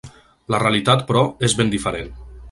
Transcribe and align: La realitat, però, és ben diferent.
La 0.53 0.61
realitat, 0.63 1.03
però, 1.11 1.21
és 1.49 1.55
ben 1.61 1.69
diferent. 1.77 2.11